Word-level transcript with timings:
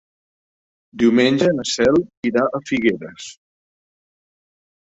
Diumenge 1.01 1.49
na 1.59 1.65
Cel 1.73 2.01
irà 2.31 2.47
a 2.47 2.63
Figueres. 2.73 3.29